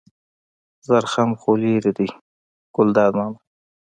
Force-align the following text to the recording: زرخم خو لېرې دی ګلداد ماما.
زرخم 0.87 1.29
خو 1.39 1.49
لېرې 1.61 1.91
دی 1.97 2.09
ګلداد 2.75 3.13
ماما. 3.19 3.39